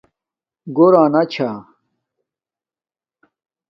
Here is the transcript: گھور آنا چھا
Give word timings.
گھور 0.75 0.93
آنا 1.03 1.21
چھا 1.31 1.49